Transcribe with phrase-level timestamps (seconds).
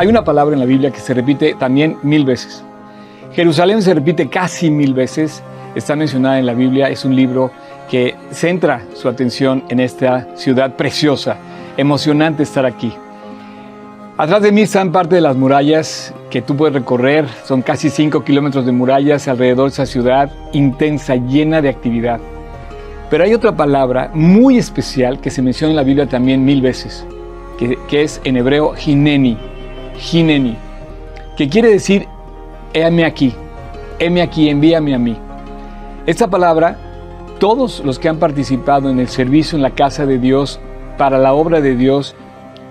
[0.00, 2.64] Hay una palabra en la Biblia que se repite también mil veces.
[3.34, 5.42] Jerusalén se repite casi mil veces,
[5.74, 7.50] está mencionada en la Biblia, es un libro
[7.90, 11.36] que centra su atención en esta ciudad preciosa.
[11.76, 12.94] Emocionante estar aquí.
[14.16, 17.26] Atrás de mí están parte de las murallas que tú puedes recorrer.
[17.44, 22.20] Son casi 5 kilómetros de murallas alrededor de esa ciudad intensa, llena de actividad.
[23.10, 27.04] Pero hay otra palabra muy especial que se menciona en la Biblia también mil veces,
[27.58, 29.36] que, es en hebreo hineni,
[30.00, 30.56] hineni,
[31.36, 32.06] que quiere decir,
[32.72, 33.34] heme aquí,
[33.98, 35.16] heme aquí, envíame a mí.
[36.06, 36.76] Esta palabra,
[37.38, 40.60] todos los que han participado en el servicio en la casa de Dios,
[40.96, 42.14] para la obra de Dios,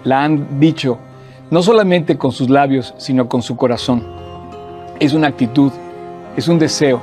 [0.04, 1.00] la han dicho
[1.50, 4.04] no solamente con sus labios, sino con su corazón.
[5.00, 5.72] Es una actitud,
[6.36, 7.02] es un deseo,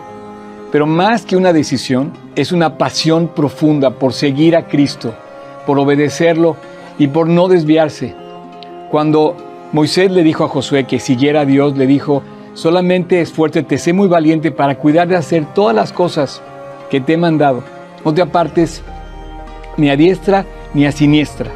[0.71, 5.15] pero más que una decisión, es una pasión profunda por seguir a Cristo,
[5.67, 6.57] por obedecerlo
[6.99, 8.15] y por no desviarse.
[8.91, 9.37] Cuando
[9.77, 12.23] Moisés le dijo a Josué que siguiera a Dios, le dijo,
[12.55, 16.41] solamente esfuérzate, sé muy valiente para cuidar de hacer todas las cosas
[16.89, 17.63] que te he mandado.
[18.03, 18.83] No te apartes
[19.77, 21.51] ni a diestra ni a siniestra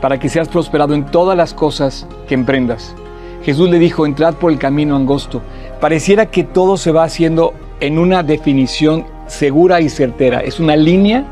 [0.00, 2.94] para que seas prosperado en todas las cosas que emprendas.
[3.42, 5.42] Jesús le dijo, entrad por el camino angosto.
[5.80, 10.42] Pareciera que todo se va haciendo en una definición segura y certera.
[10.42, 11.24] Es una línea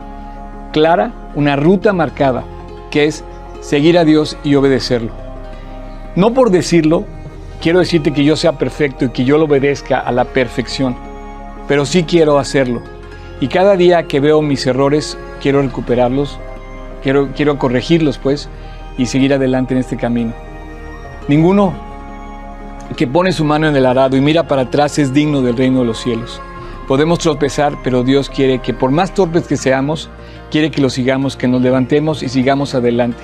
[0.73, 2.43] clara, una ruta marcada,
[2.91, 3.23] que es
[3.61, 5.22] seguir a Dios y obedecerlo.
[6.15, 7.05] No por decirlo,
[7.63, 10.95] quiero decirte que yo sea perfecto y que yo lo obedezca a la perfección,
[11.67, 12.83] pero sí quiero hacerlo.
[13.41, 16.39] Y cada día que veo mis errores, quiero recuperarlos,
[17.03, 18.51] quiero, quiero corregirlos, pues,
[18.99, 20.35] y seguir adelante en este camino.
[21.29, 21.73] Ninguno
[22.97, 25.81] que pone su mano en el arado y mira para atrás es digno del reino
[25.81, 26.43] de los cielos.
[26.87, 30.11] Podemos tropezar, pero Dios quiere que por más torpes que seamos,
[30.51, 33.23] quiere que lo sigamos, que nos levantemos y sigamos adelante.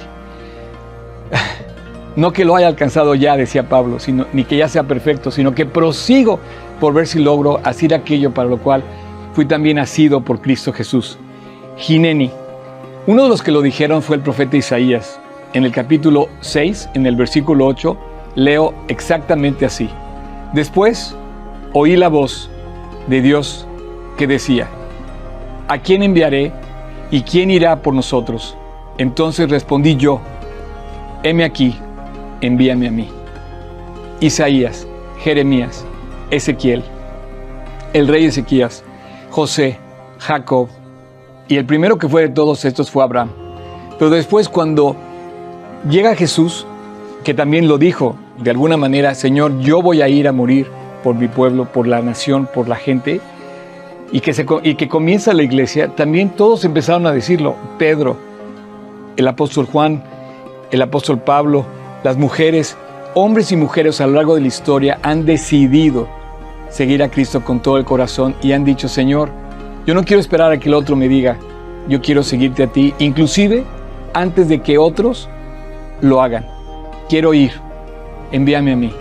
[2.18, 5.54] No que lo haya alcanzado ya, decía Pablo, sino, ni que ya sea perfecto, sino
[5.54, 6.40] que prosigo
[6.80, 8.82] por ver si logro hacer aquello para lo cual
[9.34, 11.16] fui también nacido por Cristo Jesús.
[11.76, 12.32] Gineni.
[13.06, 15.20] Uno de los que lo dijeron fue el profeta Isaías
[15.52, 17.96] en el capítulo 6, en el versículo 8,
[18.34, 19.88] leo exactamente así.
[20.52, 21.14] Después
[21.72, 22.50] oí la voz
[23.06, 23.64] de Dios
[24.16, 24.66] que decía,
[25.68, 26.50] ¿a quién enviaré
[27.12, 28.56] y quién irá por nosotros?
[28.98, 30.20] Entonces respondí yo,
[31.22, 31.78] heme aquí,
[32.40, 33.08] envíame a mí.
[34.20, 34.86] Isaías,
[35.20, 35.84] Jeremías,
[36.30, 36.82] Ezequiel,
[37.92, 38.84] el rey Ezequías,
[39.30, 39.78] José,
[40.18, 40.68] Jacob,
[41.48, 43.30] y el primero que fue de todos estos fue Abraham.
[43.98, 44.96] Pero después cuando
[45.88, 46.66] Llega Jesús,
[47.22, 50.66] que también lo dijo de alguna manera, Señor, yo voy a ir a morir
[51.04, 53.20] por mi pueblo, por la nación, por la gente,
[54.10, 57.54] y que, se, y que comienza la iglesia, también todos empezaron a decirlo.
[57.78, 58.16] Pedro,
[59.16, 60.02] el apóstol Juan,
[60.72, 61.64] el apóstol Pablo,
[62.02, 62.76] las mujeres,
[63.14, 66.08] hombres y mujeres a lo largo de la historia han decidido
[66.68, 69.30] seguir a Cristo con todo el corazón y han dicho, Señor,
[69.86, 71.36] yo no quiero esperar a que el otro me diga,
[71.88, 73.64] yo quiero seguirte a ti, inclusive
[74.14, 75.28] antes de que otros
[76.00, 76.46] lo hagan.
[77.08, 77.52] Quiero ir,
[78.30, 78.92] envíame a mí.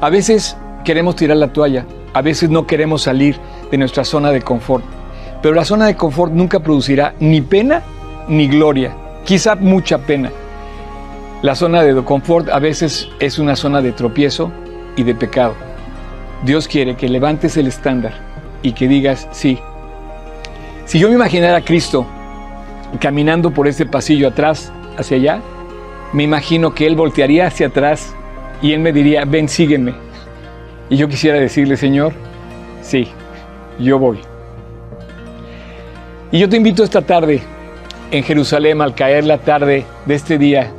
[0.00, 3.36] A veces queremos tirar la toalla, a veces no queremos salir
[3.70, 4.84] de nuestra zona de confort,
[5.42, 7.82] pero la zona de confort nunca producirá ni pena
[8.28, 8.92] ni gloria,
[9.24, 10.30] quizá mucha pena.
[11.42, 14.52] La zona de confort a veces es una zona de tropiezo
[14.94, 15.54] y de pecado.
[16.44, 18.12] Dios quiere que levantes el estándar
[18.62, 19.58] y que digas, sí.
[20.84, 22.06] Si yo me imaginara a Cristo
[23.00, 25.40] caminando por ese pasillo atrás, hacia allá,
[26.12, 28.14] me imagino que él voltearía hacia atrás
[28.60, 29.94] y él me diría, ven, sígueme.
[30.90, 32.12] Y yo quisiera decirle, Señor,
[32.82, 33.08] sí,
[33.78, 34.18] yo voy.
[36.32, 37.40] Y yo te invito esta tarde
[38.10, 40.70] en Jerusalén, al caer la tarde de este día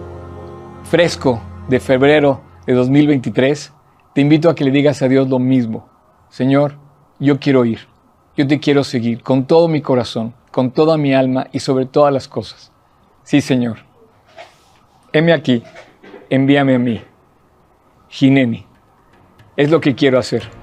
[0.92, 3.74] fresco de febrero de 2023,
[4.14, 5.90] te invito a que le digas a Dios lo mismo.
[6.30, 6.76] Señor,
[7.18, 7.88] yo quiero ir,
[8.38, 12.14] yo te quiero seguir con todo mi corazón, con toda mi alma y sobre todas
[12.14, 12.72] las cosas.
[13.24, 13.90] Sí, Señor
[15.14, 15.64] heme aquí,
[16.30, 17.02] envíame a mí.
[18.10, 18.66] Gineni,
[19.56, 20.61] es lo que quiero hacer.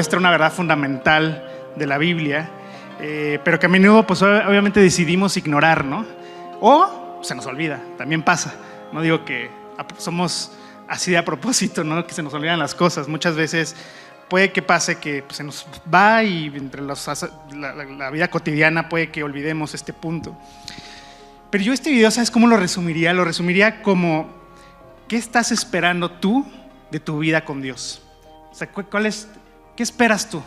[0.00, 1.44] Muestra una verdad fundamental
[1.76, 2.48] de la Biblia,
[3.00, 6.06] eh, pero que a menudo, pues obviamente decidimos ignorar, ¿no?
[6.58, 8.54] O se nos olvida, también pasa.
[8.94, 9.50] No digo que
[9.98, 10.52] somos
[10.88, 12.06] así de a propósito, ¿no?
[12.06, 13.08] Que se nos olvidan las cosas.
[13.08, 13.76] Muchas veces
[14.30, 17.06] puede que pase que pues, se nos va y entre los,
[17.52, 20.34] la, la, vida cotidiana puede que olvidemos este punto.
[21.50, 23.12] Pero yo este video, ¿sabes cómo lo resumiría?
[23.12, 24.30] Lo resumiría como,
[25.08, 26.46] ¿qué estás esperando tú
[26.90, 28.00] de tu vida con Dios?
[28.50, 29.28] O sea, ¿cuál es,
[29.80, 30.42] ¿qué esperas tú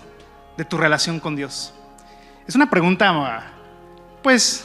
[0.58, 1.74] de tu relación con Dios?
[2.46, 3.52] Es una pregunta,
[4.22, 4.64] pues,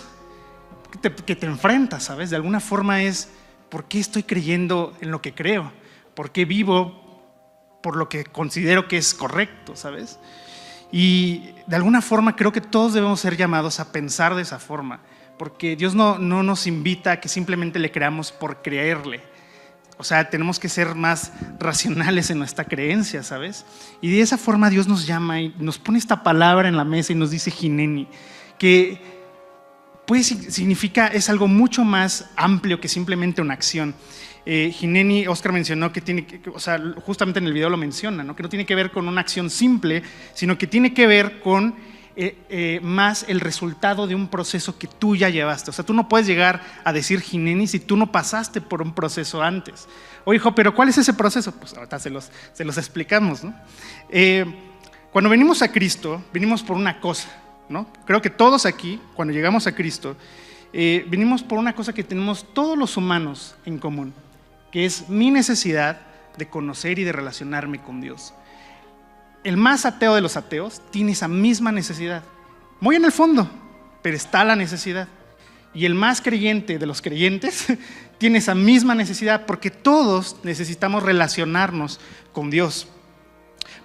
[0.93, 2.29] que te, que te enfrentas, ¿sabes?
[2.29, 3.31] De alguna forma es,
[3.71, 5.73] ¿por qué estoy creyendo en lo que creo?
[6.15, 10.19] ¿Por qué vivo por lo que considero que es correcto, ¿sabes?
[10.93, 15.01] Y de alguna forma creo que todos debemos ser llamados a pensar de esa forma,
[15.39, 19.23] porque Dios no, no nos invita a que simplemente le creamos por creerle.
[19.99, 23.67] O sea, tenemos que ser más racionales en nuestra creencia, ¿sabes?
[24.01, 27.13] Y de esa forma Dios nos llama y nos pone esta palabra en la mesa
[27.13, 28.07] y nos dice Gineni,
[28.59, 29.19] que
[30.07, 33.95] pues significa, es algo mucho más amplio que simplemente una acción.
[34.47, 38.35] Eh, Oscar mencionó que tiene, o sea, justamente en el video lo menciona, ¿no?
[38.35, 40.03] que no tiene que ver con una acción simple,
[40.33, 41.75] sino que tiene que ver con
[42.21, 45.71] eh, eh, más el resultado de un proceso que tú ya llevaste.
[45.71, 48.93] O sea, tú no puedes llegar a decir Gineni si tú no pasaste por un
[48.93, 49.89] proceso antes.
[50.25, 51.53] O hijo, pero ¿cuál es ese proceso?
[51.53, 52.31] Pues ahorita se los,
[52.77, 53.45] explicamos.
[53.45, 53.55] ¿no?
[55.13, 57.29] cuando venimos a Cristo, venimos por una cosa.
[57.69, 57.87] ¿no?
[58.05, 60.17] Creo que todos aquí, cuando llegamos a Cristo,
[60.73, 64.13] venimos por una cosa que tenemos todos los humanos en común
[64.71, 66.01] que es mi necesidad
[66.37, 68.35] de conocer y de relacionarme con Dios.
[69.49, 72.23] El más ateo de los ateos tiene esa misma necesidad,
[72.81, 73.51] muy en el fondo,
[74.03, 75.09] pero está la necesidad.
[75.73, 77.65] Y el más creyente de los creyentes
[78.19, 81.99] tiene esa misma necesidad porque todos necesitamos relacionarnos
[82.35, 82.89] con Dios.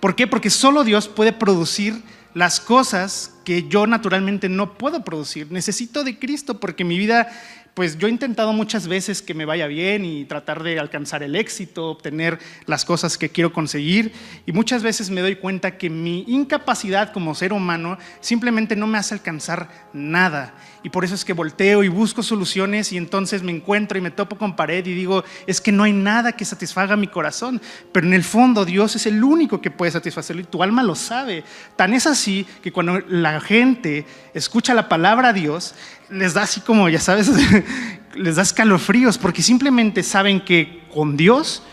[0.01, 0.27] ¿Por qué?
[0.27, 5.49] Porque solo Dios puede producir las cosas que yo naturalmente no puedo producir.
[5.49, 7.29] Necesito de Cristo porque mi vida
[7.73, 11.35] pues yo he intentado muchas veces que me vaya bien y tratar de alcanzar el
[11.35, 12.37] éxito, obtener
[12.67, 14.13] las cosas que quiero conseguir.
[14.45, 18.99] Y muchas veces me doy cuenta que mi incapacidad como ser humano simplemente no me
[18.99, 20.53] hace alcanzar nada.
[20.83, 24.11] Y por eso es que volteo y busco soluciones y entonces me encuentro y me
[24.11, 27.61] topo con pared y digo, es que no hay nada que satisfaga mi corazón,
[27.93, 30.93] pero en el fondo Dios es el único que puede satisfacerlo y tu alma lo
[30.93, 31.45] sabe.
[31.77, 35.73] Tan es así que cuando la gente escucha la palabra a Dios,
[36.09, 37.31] les da así como, ya sabes,
[38.15, 41.63] les da escalofríos porque simplemente saben que con Dios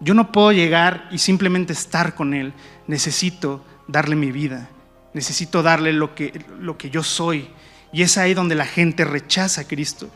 [0.00, 2.52] yo no puedo llegar y simplemente estar con Él.
[2.86, 4.68] Necesito darle mi vida,
[5.14, 7.48] necesito darle lo que, lo que yo soy
[7.92, 10.10] y es ahí donde la gente rechaza a Cristo.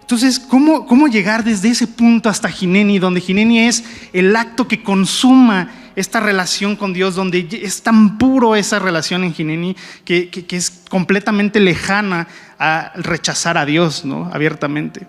[0.00, 4.82] Entonces, ¿cómo, ¿cómo llegar desde ese punto hasta Gineni, donde Gineni es el acto que
[4.82, 10.82] consuma esta relación con Dios, donde es tan puro esa relación en Gineni que, es
[10.88, 12.28] completamente lejana
[12.58, 14.30] a rechazar a Dios, ¿no?
[14.32, 15.06] Abiertamente.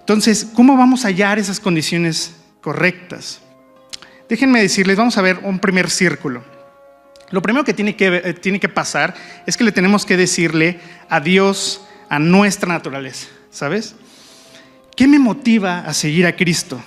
[0.00, 3.40] Entonces, ¿cómo vamos a hallar esas condiciones correctas?
[4.28, 6.44] Déjenme decirles, vamos a ver un primer círculo.
[7.30, 9.14] Lo primero que tiene que, eh, tiene que pasar
[9.46, 10.78] es que le tenemos que decirle
[11.08, 13.94] adiós a nuestra naturaleza, ¿sabes?
[14.94, 16.80] ¿Qué me motiva a seguir a Cristo?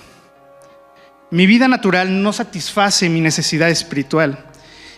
[1.30, 4.46] Mi vida natural no satisface mi necesidad espiritual.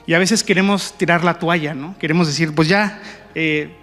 [0.06, 1.96] Y a veces queremos tirar la toalla, ¿no?
[1.98, 3.00] Queremos decir, pues ya,
[3.34, 3.76] eh,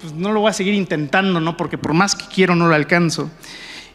[0.00, 1.56] pues no lo voy a seguir intentando, ¿no?
[1.56, 3.30] Porque por más que quiero no lo alcanzo.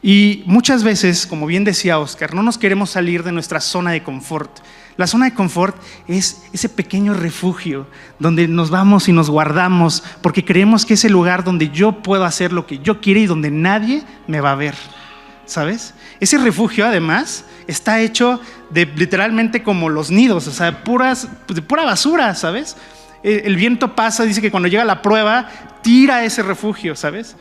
[0.03, 4.03] Y muchas veces, como bien decía Oscar, no nos queremos salir de nuestra zona de
[4.03, 4.59] confort.
[4.95, 5.75] La zona de confort
[6.07, 7.87] es ese pequeño refugio
[8.19, 12.23] donde nos vamos y nos guardamos porque creemos que es el lugar donde yo puedo
[12.25, 14.75] hacer lo que yo quiero y donde nadie me va a ver.
[15.47, 15.93] ¿Sabes?
[16.19, 18.39] Ese refugio además está hecho
[18.69, 22.77] de literalmente como los nidos, o sea, puras, de pura basura, ¿sabes?
[23.23, 25.49] El viento pasa, dice que cuando llega la prueba,
[25.81, 27.35] tira ese refugio, ¿sabes?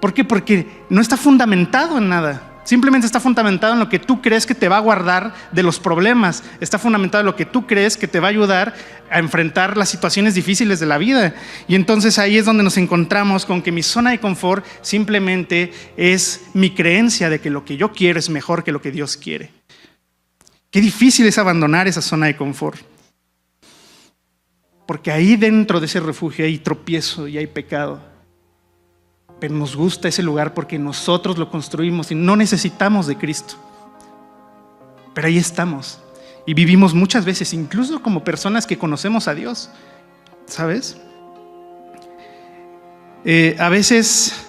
[0.00, 0.24] ¿Por qué?
[0.24, 2.51] Porque no está fundamentado en nada.
[2.64, 5.80] Simplemente está fundamentado en lo que tú crees que te va a guardar de los
[5.80, 6.44] problemas.
[6.60, 8.74] Está fundamentado en lo que tú crees que te va a ayudar
[9.10, 11.34] a enfrentar las situaciones difíciles de la vida.
[11.66, 16.42] Y entonces ahí es donde nos encontramos con que mi zona de confort simplemente es
[16.54, 19.50] mi creencia de que lo que yo quiero es mejor que lo que Dios quiere.
[20.70, 22.78] Qué difícil es abandonar esa zona de confort.
[24.86, 28.11] Porque ahí dentro de ese refugio hay tropiezo y hay pecado
[29.42, 33.56] pero nos gusta ese lugar porque nosotros lo construimos y no necesitamos de Cristo.
[35.14, 35.98] Pero ahí estamos
[36.46, 39.68] y vivimos muchas veces, incluso como personas que conocemos a Dios,
[40.46, 40.96] ¿sabes?
[43.24, 44.46] Eh, a veces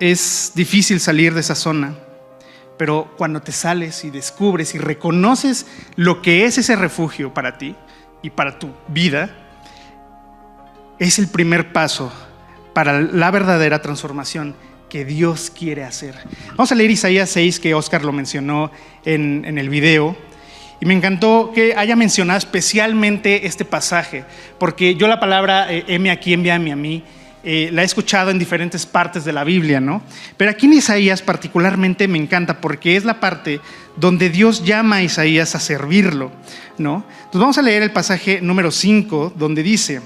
[0.00, 1.94] es difícil salir de esa zona,
[2.78, 7.76] pero cuando te sales y descubres y reconoces lo que es ese refugio para ti
[8.22, 9.28] y para tu vida,
[10.98, 12.10] es el primer paso
[12.76, 14.54] para la verdadera transformación
[14.90, 16.14] que Dios quiere hacer.
[16.50, 18.70] Vamos a leer Isaías 6, que Oscar lo mencionó
[19.06, 20.14] en, el video.
[20.78, 24.26] Y me encantó que haya mencionado especialmente este pasaje,
[24.58, 27.02] porque yo la palabra eh, M aquí, envíame a mí,
[27.42, 30.02] eh, la he escuchado en diferentes partes de la Biblia, ¿no?
[30.36, 33.58] Pero aquí en Isaías particularmente me encanta porque es la parte
[33.96, 36.30] donde Dios llama a Isaías a servirlo,
[36.76, 37.06] ¿no?
[37.24, 40.02] Entonces vamos a leer el pasaje número 5, donde dice,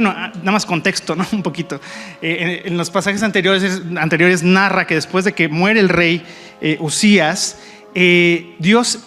[0.00, 1.26] bueno, ah, nada más contexto, ¿no?
[1.32, 1.80] Un poquito.
[2.22, 6.22] Eh, en, los pasajes anteriores, anteriores narra que después de que muere el rey
[6.60, 7.58] eh, Usías,
[8.60, 9.00] Dios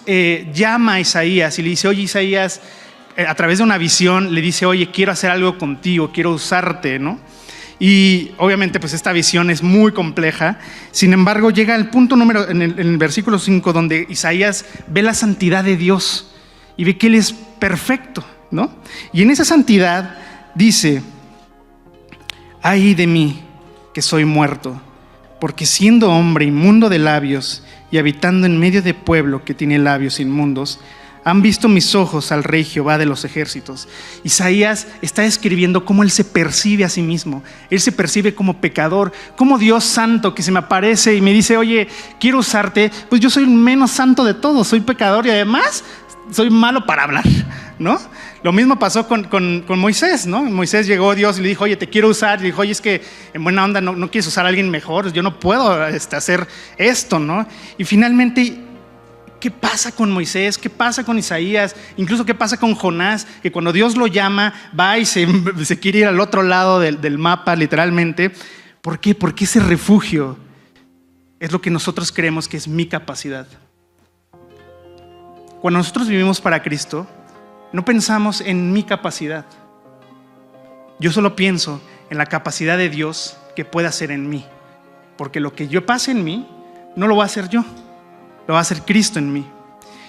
[0.53, 2.59] llama a Isaías y le dice, oye Isaías,
[3.17, 6.99] eh, a través de una visión le dice, oye, quiero hacer algo contigo, quiero usarte,
[6.99, 7.19] ¿no?
[7.79, 10.59] Y obviamente pues esta visión es muy compleja.
[10.91, 15.63] Sin embargo, llega al punto número, en el, versículo 5, donde Isaías ve la santidad
[15.63, 16.31] de Dios
[16.77, 18.71] y ve que Él es perfecto, ¿no?
[19.13, 20.17] Y en esa santidad
[20.55, 21.01] dice,
[22.61, 23.41] ay de mí
[23.93, 24.79] que soy muerto,
[25.39, 30.19] porque siendo hombre inmundo de labios y habitando en medio de pueblo que tiene labios
[30.19, 30.79] inmundos,
[31.23, 33.87] han visto mis ojos al rey Jehová de los ejércitos.
[34.23, 37.43] Isaías está escribiendo cómo él se percibe a sí mismo.
[37.69, 41.57] Él se percibe como pecador, como Dios santo que se me aparece y me dice,
[41.57, 41.87] oye,
[42.19, 42.91] quiero usarte.
[43.07, 45.83] Pues yo soy el menos santo de todos, soy pecador y además
[46.29, 47.25] soy malo para hablar,
[47.79, 47.99] ¿no?
[48.43, 50.43] Lo mismo pasó con, Moisés, ¿no?
[50.43, 52.39] Moisés llegó a Dios y le dijo, oye, te quiero usar.
[52.41, 53.01] Y dijo, oye, es que
[53.33, 56.47] en buena onda no, quieres usar a alguien mejor, yo no puedo este, hacer
[56.77, 57.47] esto, ¿no?
[57.77, 58.67] Y finalmente
[59.39, 60.59] ¿Qué pasa con Moisés?
[60.59, 61.75] ¿Qué pasa con Isaías?
[61.97, 65.25] Incluso qué pasa con Jonás, que cuando Dios lo llama, va y se,
[65.81, 68.31] quiere ir al otro lado del, del mapa, literalmente.
[68.83, 69.15] ¿Por qué?
[69.15, 70.37] Porque ese refugio
[71.39, 73.47] es lo que nosotros creemos que es mi capacidad.
[75.61, 77.07] Cuando nosotros vivimos para Cristo,
[77.71, 79.45] no pensamos en mi capacidad.
[80.99, 84.45] Yo solo pienso en la capacidad de Dios que puede hacer en mí.
[85.17, 86.47] Porque lo que yo pase en mí,
[86.95, 87.63] no lo voy a hacer yo
[88.47, 89.45] lo va a hacer Cristo en mí.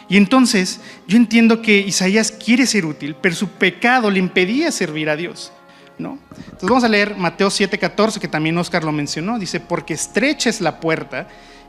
[0.09, 5.09] Y entonces yo entiendo que Isaías quiere ser útil, pero su pecado le impedía servir
[5.09, 5.53] a Dios.
[5.99, 6.19] ¿no?
[6.37, 9.39] Entonces vamos a leer Mateo 7:14, que también Oscar lo mencionó.
[9.39, 11.29] Dice, porque estrecha es la puerta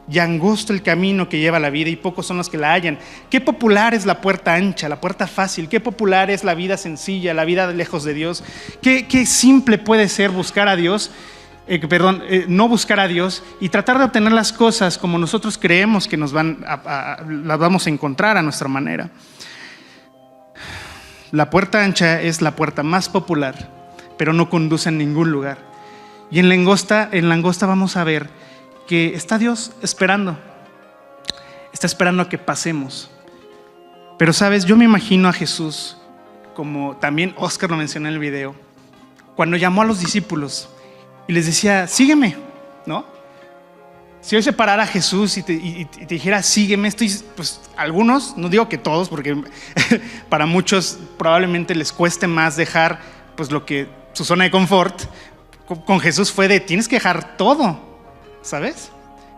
[0.10, 3.00] y angosto el camino que lleva la vida y pocos son los que la hallan.
[3.30, 7.34] Qué popular es la puerta ancha, la puerta fácil, qué popular es la vida sencilla,
[7.34, 8.44] la vida lejos de Dios.
[8.82, 11.12] Qué, qué simple puede ser buscar a Dios
[11.66, 15.58] eh, perdón, eh, no buscar a Dios y tratar de obtener las cosas como nosotros
[15.58, 16.58] creemos que nos van
[17.28, 19.10] las vamos a encontrar a nuestra manera.
[21.32, 23.70] La puerta ancha es la puerta más popular,
[24.18, 25.58] pero no conduce a ningún lugar.
[26.30, 28.30] Y en Langosta, en Langosta vamos a ver
[28.88, 30.38] que está Dios esperando.
[31.72, 33.10] Está esperando a que pasemos.
[34.18, 35.98] Pero sabes, yo me imagino a Jesús,
[36.54, 38.56] como también Oscar lo mencionó en el video,
[39.36, 40.70] cuando llamó a los discípulos
[41.28, 42.36] y les decía, sígueme,
[42.86, 43.06] ¿no?
[44.22, 45.58] Si hoy se parara Jesús y te,
[46.08, 49.36] dijera, sígueme, estoy, pues algunos, no digo que todos, porque
[50.30, 53.02] para muchos probablemente les cueste más dejar
[53.36, 55.02] pues lo que su zona de confort,
[55.86, 57.93] con Jesús fue de, tienes que dejar todo,
[58.44, 58.92] ¿sabes?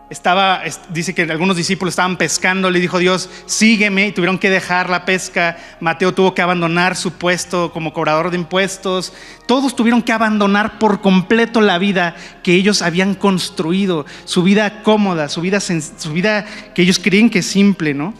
[0.08, 4.88] estaba, dice que algunos discípulos estaban pescando, le dijo Dios, sígueme, y tuvieron que dejar
[4.88, 5.56] la pesca.
[5.80, 9.12] Mateo tuvo que abandonar su puesto como cobrador de impuestos.
[9.46, 15.28] Todos tuvieron que abandonar por completo la vida que ellos habían construido, su vida cómoda,
[15.28, 18.14] su vida, su vida que ellos creen que es simple, ¿no?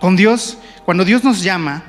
[0.00, 1.82] Con Dios, cuando Dios nos llama,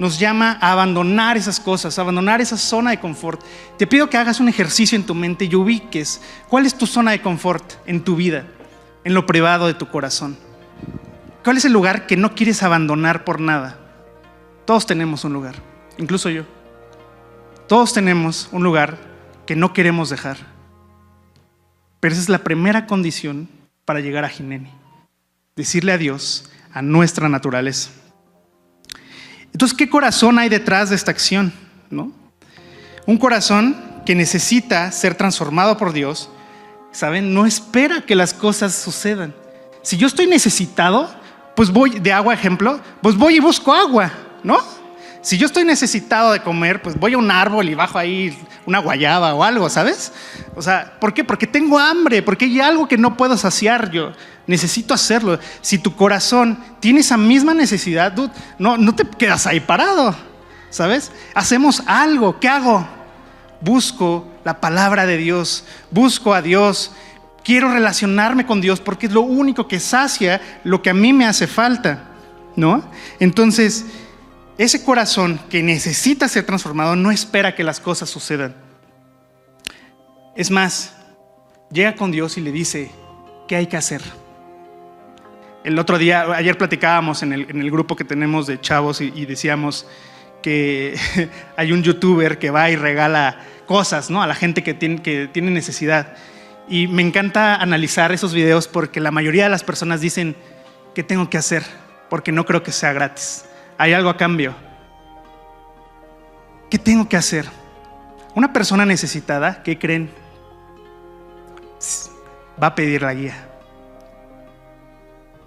[0.00, 3.42] nos llama a abandonar esas cosas, a abandonar esa zona de confort.
[3.76, 7.10] Te pido que hagas un ejercicio en tu mente y ubiques cuál es tu zona
[7.10, 8.46] de confort en tu vida
[9.04, 10.38] en lo privado de tu corazón?
[11.44, 13.78] ¿Cuál es el lugar que no quieres abandonar por nada?
[14.64, 15.56] Todos tenemos un lugar,
[15.98, 16.44] incluso yo.
[17.68, 18.96] Todos tenemos un lugar
[19.44, 20.38] que no queremos dejar.
[22.00, 23.50] Pero esa es la primera condición
[23.84, 24.70] para llegar a Jineni.
[25.56, 27.90] Decirle adiós a nuestra naturaleza.
[29.52, 31.52] Entonces, ¿qué corazón hay detrás de esta acción?
[31.90, 32.12] ¿No?
[33.06, 33.76] Un corazón
[34.06, 36.30] que necesita ser transformado por Dios
[36.92, 37.32] ¿saben?
[37.32, 39.34] No espera que las cosas sucedan.
[39.82, 41.10] Si yo estoy necesitado,
[41.54, 44.58] pues voy de agua, ejemplo, pues voy y busco agua, ¿no?
[45.22, 48.78] Si yo estoy necesitado de comer, pues voy a un árbol y bajo ahí una
[48.78, 50.12] guayaba o algo, ¿sabes?
[50.56, 51.24] O sea, ¿por qué?
[51.24, 54.12] Porque tengo hambre, porque hay algo que no puedo saciar yo.
[54.50, 55.38] Necesito hacerlo.
[55.60, 58.12] Si tu corazón tiene esa misma necesidad,
[58.58, 60.16] no, no te quedas ahí parado,
[60.70, 61.12] ¿sabes?
[61.36, 62.40] Hacemos algo.
[62.40, 62.84] ¿Qué hago?
[63.60, 66.90] Busco la palabra de Dios, busco a Dios,
[67.44, 71.26] quiero relacionarme con Dios porque es lo único que sacia lo que a mí me
[71.26, 72.08] hace falta,
[72.56, 72.82] ¿no?
[73.20, 73.84] Entonces,
[74.58, 78.56] ese corazón que necesita ser transformado no espera que las cosas sucedan.
[80.34, 80.94] Es más,
[81.70, 82.90] llega con Dios y le dice,
[83.46, 84.02] ¿qué hay que hacer?
[85.62, 89.86] El otro día, ayer platicábamos en el, grupo que tenemos de chavos y, decíamos
[90.42, 90.96] que
[91.56, 94.22] hay un youtuber que va y regala cosas ¿no?
[94.22, 96.14] a la gente que tiene, que tiene necesidad.
[96.66, 100.34] Y me encanta analizar esos videos porque la mayoría de las personas dicen,
[100.94, 101.62] ¿qué tengo que hacer?
[102.08, 103.44] Porque no creo que sea gratis.
[103.76, 104.54] Hay algo a cambio.
[106.70, 107.44] ¿Qué tengo que hacer?
[108.34, 110.10] Una persona necesitada, ¿qué creen?
[112.62, 113.49] Va a pedir la guía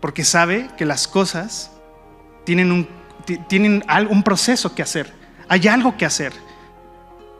[0.03, 1.71] porque sabe que las cosas
[2.43, 2.89] tienen un,
[3.47, 5.13] tienen un proceso que hacer,
[5.47, 6.33] hay algo que hacer.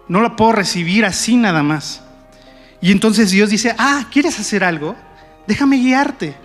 [0.07, 2.01] No lo puedo recibir así nada más.
[2.79, 4.95] Y entonces Dios dice, ah, ¿quieres hacer algo?
[5.45, 6.35] Déjame guiarte.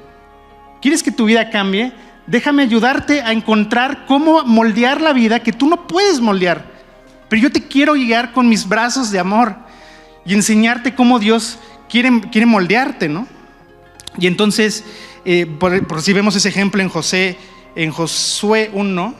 [0.82, 1.92] ¿Quieres que tu vida cambie?
[2.26, 6.64] Déjame ayudarte a encontrar cómo moldear la vida que tú no puedes moldear.
[7.28, 9.54] Pero yo te quiero guiar con mis brazos de amor
[10.26, 13.28] y enseñarte cómo Dios quiere, quiere moldearte, ¿no?
[14.18, 14.82] Y entonces
[15.24, 17.36] eh, por, si vemos ese ejemplo en José,
[17.74, 19.14] en Josué 1,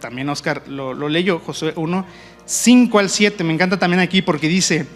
[0.00, 2.06] también Oscar lo, lo leyó, Josué 1,
[2.44, 4.86] 5 al 7, me encanta también aquí porque dice,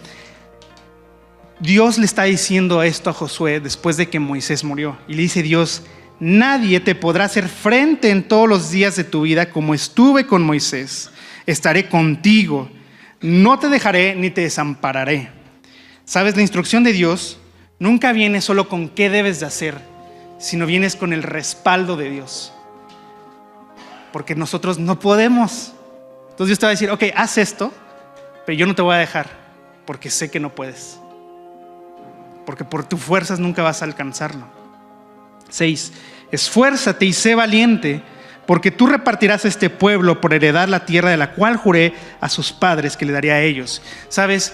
[1.61, 4.97] Dios le está diciendo esto a Josué después de que Moisés murió.
[5.07, 5.83] Y le dice Dios,
[6.19, 10.41] nadie te podrá hacer frente en todos los días de tu vida como estuve con
[10.41, 11.11] Moisés.
[11.45, 12.67] Estaré contigo,
[13.21, 15.29] no te dejaré ni te desampararé.
[16.03, 17.39] Sabes, la instrucción de Dios
[17.77, 19.75] nunca viene solo con qué debes de hacer,
[20.41, 22.51] sino vienes con el respaldo de Dios.
[24.11, 25.73] Porque nosotros no podemos.
[26.31, 27.71] Entonces Dios te va a decir, ok, haz esto,
[28.45, 29.27] pero yo no te voy a dejar,
[29.85, 30.99] porque sé que no puedes.
[32.45, 34.45] Porque por tus fuerzas nunca vas a alcanzarlo.
[35.47, 35.93] Seis,
[36.31, 38.01] esfuérzate y sé valiente,
[38.47, 42.51] porque tú repartirás este pueblo por heredar la tierra de la cual juré a sus
[42.51, 43.83] padres que le daría a ellos.
[44.09, 44.53] Sabes,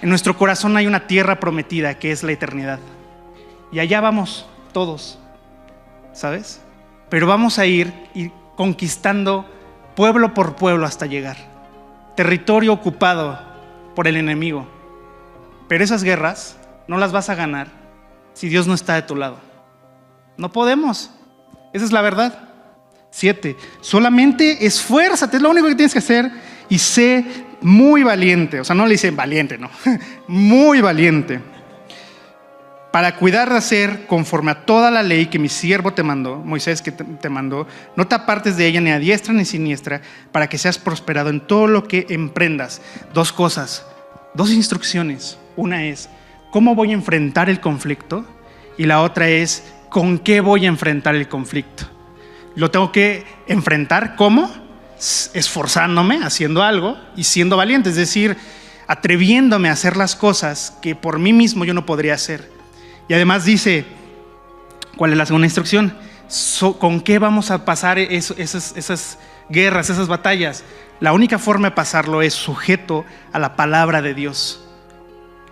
[0.00, 2.78] en nuestro corazón hay una tierra prometida que es la eternidad.
[3.72, 5.18] Y allá vamos todos.
[6.14, 6.60] ¿Sabes?
[7.10, 7.92] Pero vamos a ir,
[8.56, 9.48] conquistando
[9.94, 11.36] pueblo por pueblo hasta llegar.
[12.16, 13.38] Territorio ocupado
[13.94, 14.66] por el enemigo.
[15.68, 16.56] Pero esas guerras
[16.88, 17.68] no las vas a ganar
[18.32, 19.38] si Dios no está de tu lado.
[20.36, 21.10] No podemos.
[21.72, 22.48] Esa es la verdad.
[23.10, 23.56] Siete.
[23.80, 26.30] Solamente esfuérzate, es lo único que tienes que hacer
[26.68, 27.24] y sé
[27.60, 28.60] muy valiente.
[28.60, 29.70] O sea, no le dicen valiente, no.
[30.28, 31.53] muy valiente
[32.94, 36.80] para cuidar de hacer conforme a toda la ley que mi siervo te mandó, Moisés
[36.80, 40.58] que te mandó, no te apartes de ella ni a diestra ni siniestra, para que
[40.58, 42.80] seas prosperado en todo lo que emprendas.
[43.12, 43.84] Dos cosas,
[44.34, 45.38] dos instrucciones.
[45.56, 46.08] Una es,
[46.52, 48.24] ¿cómo voy a enfrentar el conflicto?
[48.78, 51.90] Y la otra es, ¿con qué voy a enfrentar el conflicto?
[52.54, 54.48] Lo tengo que enfrentar, ¿cómo?
[55.34, 58.36] Esforzándome, haciendo algo y siendo valiente, es decir,
[58.86, 62.53] atreviéndome a hacer las cosas que por mí mismo yo no podría hacer.
[63.08, 63.84] Y además dice,
[64.96, 65.94] ¿cuál es la segunda instrucción?
[66.78, 70.64] ¿Con qué vamos a pasar esas, guerras, esas batallas?
[71.00, 74.64] La única forma de pasarlo es sujeto a la palabra de Dios.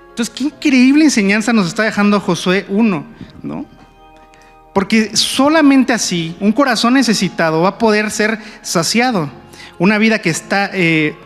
[0.09, 3.05] Entonces, qué increíble enseñanza nos está dejando Josué 1,
[3.43, 3.67] ¿no?
[4.73, 9.31] Porque solamente así un corazón necesitado va a poder ser saciado.
[9.79, 10.71] Una vida que está...
[10.73, 11.17] Eh,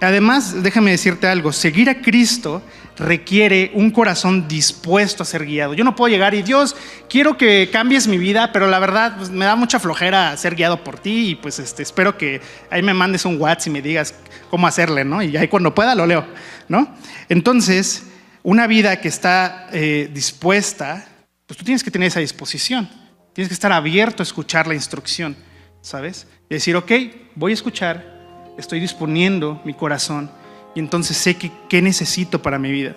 [0.00, 2.62] además, déjame decirte algo, seguir a Cristo
[2.96, 5.74] requiere un corazón dispuesto a ser guiado.
[5.74, 6.76] Yo no puedo llegar y Dios,
[7.08, 10.84] quiero que cambies mi vida, pero la verdad pues, me da mucha flojera ser guiado
[10.84, 14.14] por ti y pues este, espero que ahí me mandes un WhatsApp y me digas
[14.50, 15.22] cómo hacerle, ¿no?
[15.22, 16.24] Y ahí cuando pueda lo leo,
[16.68, 16.94] ¿no?
[17.28, 18.04] Entonces,
[18.42, 21.04] una vida que está eh, dispuesta,
[21.46, 22.88] pues tú tienes que tener esa disposición,
[23.32, 25.36] tienes que estar abierto a escuchar la instrucción,
[25.80, 26.28] ¿sabes?
[26.48, 26.92] Y decir, ok,
[27.34, 30.30] voy a escuchar, estoy disponiendo mi corazón
[30.74, 32.94] y entonces sé que, qué necesito para mi vida.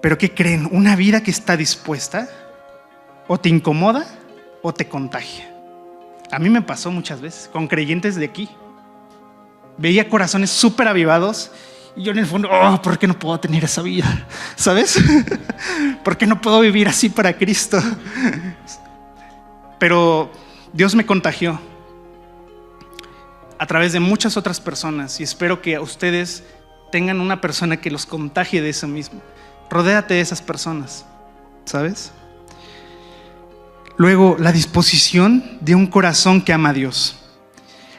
[0.00, 0.68] Pero ¿qué creen?
[0.72, 2.28] Una vida que está dispuesta
[3.28, 4.06] o te incomoda
[4.62, 5.54] o te contagia.
[6.30, 8.48] A mí me pasó muchas veces con creyentes de aquí.
[9.76, 11.50] Veía corazones súper avivados
[11.96, 14.26] y yo en el fondo, oh, ¿por qué no puedo tener esa vida?
[14.56, 14.98] ¿Sabes?
[16.04, 17.82] ¿Por qué no puedo vivir así para Cristo?
[19.78, 20.30] Pero
[20.72, 21.60] Dios me contagió
[23.60, 26.42] a través de muchas otras personas y espero que ustedes
[26.90, 29.20] tengan una persona que los contagie de eso mismo.
[29.68, 31.04] Rodéate de esas personas,
[31.66, 32.10] ¿sabes?
[33.98, 37.18] Luego, la disposición de un corazón que ama a Dios.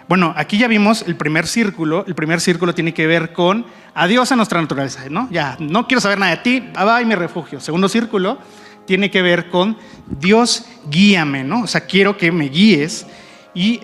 [0.08, 2.06] Bueno, aquí ya vimos el primer círculo.
[2.08, 5.28] El primer círculo tiene que ver con adiós a nuestra naturaleza, ¿no?
[5.30, 7.60] Ya, no quiero saber nada de ti, va y mi refugio.
[7.60, 8.40] Segundo círculo
[8.88, 11.62] tiene que ver con Dios guíame, ¿no?
[11.62, 13.06] O sea, quiero que me guíes
[13.54, 13.80] y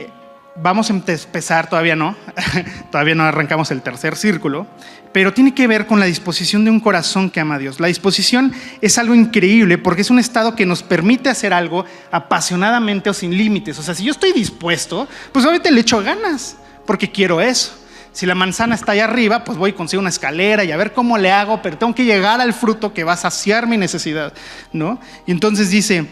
[0.61, 2.15] vamos a empezar, todavía no,
[2.91, 4.67] todavía no arrancamos el tercer círculo,
[5.13, 7.79] pero tiene que ver con la disposición de un corazón que ama a Dios.
[7.79, 13.09] La disposición es algo increíble porque es un estado que nos permite hacer algo apasionadamente
[13.09, 13.79] o sin límites.
[13.79, 17.73] O sea, si yo estoy dispuesto, pues obviamente le echo ganas porque quiero eso.
[18.11, 20.91] Si la manzana está allá arriba, pues voy a conseguir una escalera y a ver
[20.91, 24.33] cómo le hago, pero tengo que llegar al fruto que va a saciar mi necesidad,
[24.73, 24.99] ¿no?
[25.27, 26.07] Y entonces dice,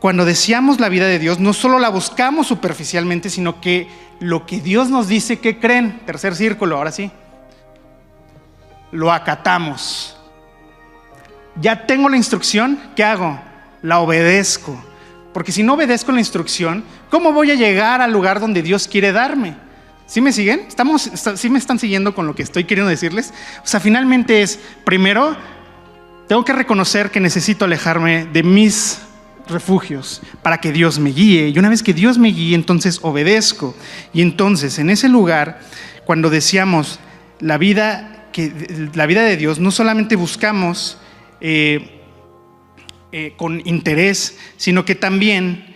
[0.00, 3.88] cuando deseamos la vida de Dios, no solo la buscamos superficialmente, sino que
[4.20, 7.10] lo que Dios nos dice que creen, tercer círculo, ahora sí,
[8.92, 10.16] lo acatamos.
[11.60, 13.40] Ya tengo la instrucción, ¿qué hago?
[13.82, 14.80] La obedezco.
[15.32, 19.12] Porque si no obedezco la instrucción, ¿cómo voy a llegar al lugar donde Dios quiere
[19.12, 19.56] darme?
[20.06, 20.60] ¿Sí me siguen?
[20.66, 23.34] ¿Estamos, ¿Sí me están siguiendo con lo que estoy queriendo decirles?
[23.62, 25.36] O sea, finalmente es, primero,
[26.28, 29.00] tengo que reconocer que necesito alejarme de mis
[29.50, 31.48] refugios para que Dios me guíe.
[31.48, 33.74] Y una vez que Dios me guíe, entonces obedezco.
[34.12, 35.60] Y entonces, en ese lugar,
[36.04, 37.00] cuando decíamos
[37.40, 40.98] la vida, que, la vida de Dios, no solamente buscamos
[41.40, 42.00] eh,
[43.12, 45.74] eh, con interés, sino que también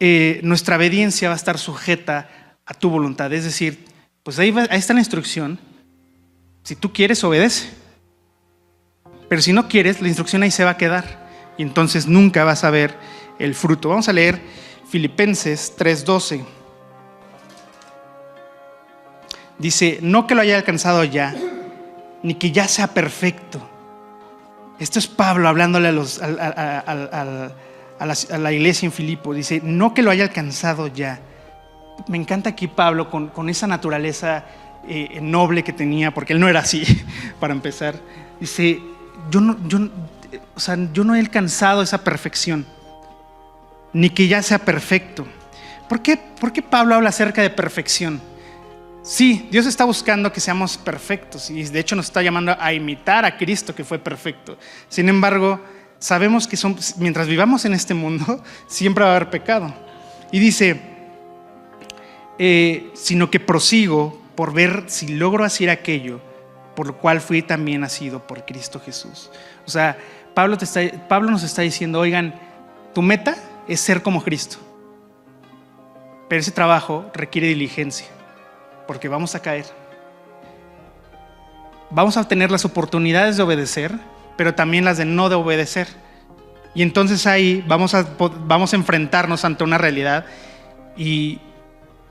[0.00, 2.28] eh, nuestra obediencia va a estar sujeta
[2.66, 3.32] a tu voluntad.
[3.32, 3.84] Es decir,
[4.22, 5.58] pues ahí, ahí está la instrucción.
[6.62, 7.70] Si tú quieres, obedece.
[9.28, 11.22] Pero si no quieres, la instrucción ahí se va a quedar
[11.56, 12.94] y entonces nunca vas a ver
[13.38, 13.88] el fruto.
[13.88, 14.40] Vamos a leer
[14.88, 16.44] Filipenses 3:12.
[19.58, 21.34] Dice, no que lo haya alcanzado ya,
[22.22, 23.60] ni que ya sea perfecto.
[24.78, 26.28] Esto es Pablo hablándole a, los, a,
[28.38, 29.32] la, iglesia en Filipo.
[29.32, 31.20] Dice, no que lo haya alcanzado ya.
[32.08, 34.44] Me encanta aquí Pablo con, esa naturaleza
[34.88, 36.82] eh, noble que tenía, porque él no era así,
[37.38, 37.94] para empezar.
[38.40, 38.80] Dice,
[39.30, 39.78] yo no, yo,
[40.56, 42.66] o sea, yo no he alcanzado esa perfección,
[43.92, 45.26] ni que ya sea perfecto.
[45.88, 48.20] ¿Por qué, ¿Por qué Pablo habla acerca de perfección?
[49.02, 53.24] Sí, Dios está buscando que seamos perfectos y de hecho nos está llamando a imitar
[53.24, 54.56] a Cristo que fue perfecto.
[54.88, 55.60] Sin embargo,
[55.98, 59.74] sabemos que son, mientras vivamos en este mundo, siempre va a haber pecado.
[60.30, 60.80] Y dice,
[62.38, 66.20] eh, sino que prosigo por ver si logro hacer aquello
[66.74, 69.30] por lo cual fui también nacido por Cristo Jesús.
[69.66, 69.96] O sea,
[70.34, 72.34] Pablo, te está, Pablo nos está diciendo, oigan,
[72.94, 73.36] tu meta
[73.68, 74.58] es ser como Cristo.
[76.28, 78.06] Pero ese trabajo requiere diligencia,
[78.86, 79.66] porque vamos a caer.
[81.90, 83.92] Vamos a tener las oportunidades de obedecer,
[84.36, 85.88] pero también las de no de obedecer.
[86.74, 88.06] Y entonces ahí vamos a,
[88.46, 90.24] vamos a enfrentarnos ante una realidad
[90.96, 91.38] y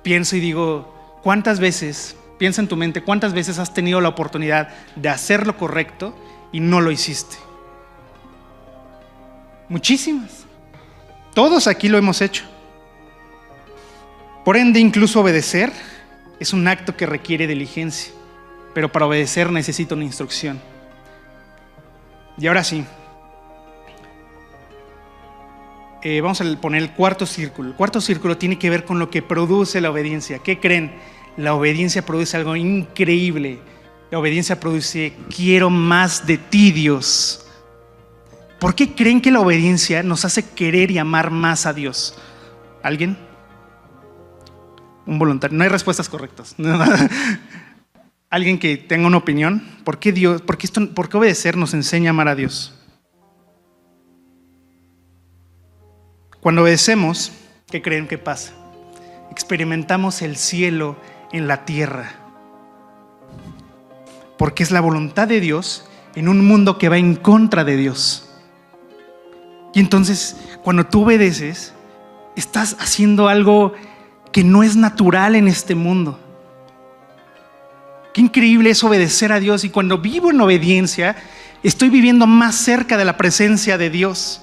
[0.03, 4.69] pienso y digo, ¿cuántas veces, piensa en tu mente, cuántas veces has tenido la oportunidad
[4.95, 6.15] de hacer lo correcto
[6.51, 7.37] y no lo hiciste?
[9.67, 10.45] Muchísimas.
[11.33, 12.43] Todos aquí lo hemos hecho.
[14.43, 15.71] Por ende, incluso obedecer
[16.39, 18.11] es un acto que requiere diligencia,
[18.73, 20.59] pero para obedecer necesita una instrucción.
[22.37, 22.83] Y ahora sí,
[26.03, 27.69] eh, vamos a poner el cuarto círculo.
[27.69, 30.39] El cuarto círculo tiene que ver con lo que produce la obediencia.
[30.39, 30.91] ¿Qué creen?
[31.37, 33.59] La obediencia produce algo increíble.
[34.09, 37.45] La obediencia produce, quiero más de ti, Dios.
[38.61, 42.15] ¿Por qué creen que la obediencia nos hace querer y amar más a Dios?
[42.83, 43.17] ¿Alguien?
[45.07, 45.57] Un voluntario.
[45.57, 46.53] No hay respuestas correctas.
[48.29, 49.67] ¿Alguien que tenga una opinión?
[49.83, 52.71] ¿Por qué, Dios, por, qué esto, ¿Por qué obedecer nos enseña a amar a Dios?
[56.39, 57.31] Cuando obedecemos,
[57.65, 58.53] ¿qué creen que pasa?
[59.31, 60.97] Experimentamos el cielo
[61.31, 62.11] en la tierra.
[64.37, 68.27] Porque es la voluntad de Dios en un mundo que va en contra de Dios.
[69.73, 71.73] Y entonces, cuando tú obedeces,
[72.35, 73.73] estás haciendo algo
[74.31, 76.19] que no es natural en este mundo.
[78.13, 79.63] Qué increíble es obedecer a Dios.
[79.63, 81.15] Y cuando vivo en obediencia,
[81.63, 84.41] estoy viviendo más cerca de la presencia de Dios,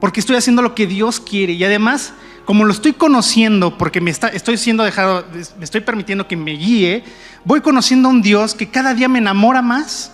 [0.00, 1.52] porque estoy haciendo lo que Dios quiere.
[1.52, 2.12] Y además,
[2.44, 5.24] como lo estoy conociendo, porque me está, estoy siendo dejado,
[5.58, 7.04] me estoy permitiendo que me guíe,
[7.44, 10.12] voy conociendo a un Dios que cada día me enamora más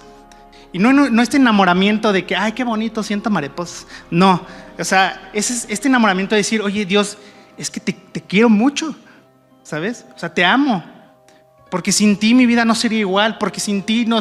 [0.73, 3.87] y no, no, este enamoramiento de que, ay, qué bonito, siento mariposas.
[4.11, 4.43] No,
[4.79, 7.17] o sea, es este enamoramiento de decir, oye Dios,
[7.57, 8.95] es que te, quiero mucho,
[9.63, 10.05] ¿sabes?
[10.15, 10.85] O sea, te amo.
[11.71, 14.21] Porque sin ti mi vida no sería igual, porque sin ti no,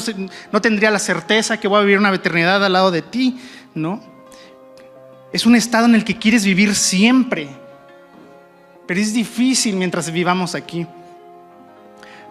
[0.52, 3.40] no tendría la certeza que voy a vivir una eternidad al lado de ti,
[3.74, 4.02] ¿no?
[5.32, 7.50] Es un estado en el que quieres vivir siempre,
[8.86, 10.88] pero es difícil mientras vivamos aquí.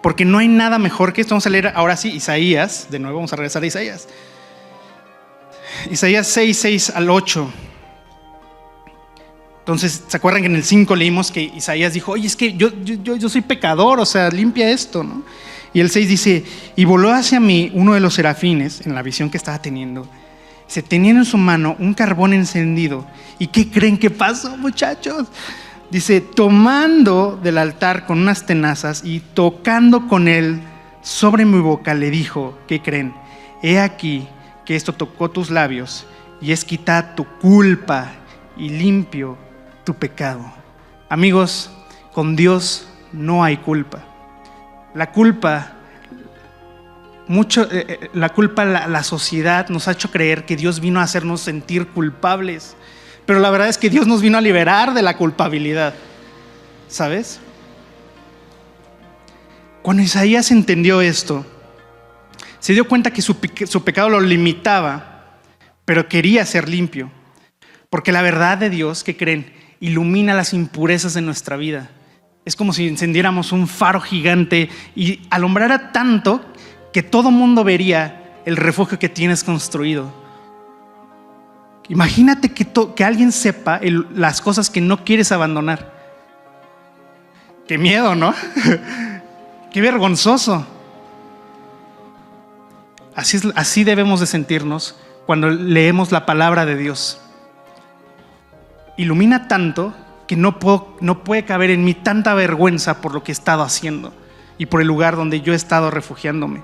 [0.07, 1.35] Porque no hay nada mejor que esto.
[1.35, 2.87] Vamos a leer ahora sí Isaías.
[2.93, 4.07] De nuevo vamos a regresar a Isaías.
[5.91, 7.51] Isaías 6, 6 al 8.
[9.59, 12.71] Entonces, ¿se acuerdan que en el 5 leímos que Isaías dijo, oye, es que yo,
[12.85, 15.25] yo, yo soy pecador, o sea, limpia esto, ¿no?
[15.73, 16.45] Y el 6 dice,
[16.77, 20.07] y voló hacia mí uno de los serafines, en la visión que estaba teniendo,
[20.69, 23.05] se tenía en su mano un carbón encendido.
[23.41, 25.27] ¿Y qué creen que pasó, muchachos?
[25.91, 30.61] Dice, tomando del altar con unas tenazas y tocando con él
[31.01, 33.15] sobre mi boca, le dijo, ¿qué creen?
[33.63, 34.29] He aquí
[34.65, 36.05] que esto tocó tus labios
[36.41, 38.11] y es quitar tu culpa
[38.57, 39.39] y limpio
[39.85, 40.45] tu pecado.
[41.09, 41.71] Amigos,
[42.13, 44.05] con Dios no hay culpa.
[44.93, 45.75] La culpa,
[47.29, 51.05] mucho, eh, eh, la culpa, la sociedad nos ha hecho creer que Dios vino a
[51.05, 52.77] hacernos sentir culpables.
[53.27, 55.95] Pero la verdad es que Dios nos vino a liberar de la culpabilidad.
[56.89, 57.41] ¿Sabes?
[59.83, 61.45] Cuando Isaías entendió esto,
[62.61, 63.37] se dio cuenta que su,
[63.67, 65.39] su, pecado lo limitaba,
[65.85, 67.11] pero quería ser limpio.
[67.91, 71.91] Porque la verdad de Dios, que creen, ilumina las impurezas de nuestra vida.
[72.45, 76.45] Es como si encendiéramos un faro gigante y alumbrara tanto
[76.93, 80.26] que todo mundo vería el refugio que tienes construido.
[81.89, 83.81] Imagínate que, alguien sepa
[84.15, 85.93] las cosas que no quieres abandonar.
[87.69, 88.35] Qué miedo, ¿no?
[89.73, 90.67] Qué vergonzoso.
[93.15, 94.97] Así, debemos de sentirnos
[95.27, 97.21] cuando leemos la palabra de Dios
[98.97, 99.95] ilumina tanto
[100.27, 104.13] que no puede caber en mí tanta vergüenza por lo que he estado haciendo
[104.59, 106.63] y por el lugar donde yo he estado refugiándome.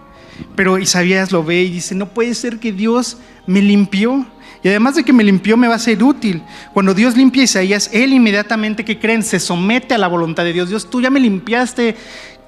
[0.56, 4.26] Pero Isaías lo ve y dice, no puede ser que Dios me limpió.
[4.62, 6.42] Y además de que me limpió, me va a ser útil.
[6.72, 9.22] Cuando Dios limpia a Isaías, él inmediatamente, que creen?
[9.22, 10.68] Se somete a la voluntad de Dios.
[10.68, 11.96] Dios, tú ya me limpiaste,